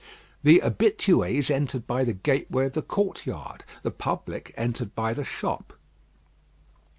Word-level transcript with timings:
The 0.41 0.63
habitués 0.65 1.51
entered 1.51 1.85
by 1.85 2.03
the 2.03 2.13
gateway 2.13 2.65
of 2.65 2.73
the 2.73 2.81
courtyard; 2.81 3.63
the 3.83 3.91
public 3.91 4.51
entered 4.57 4.95
by 4.95 5.13
the 5.13 5.23
shop. 5.23 5.73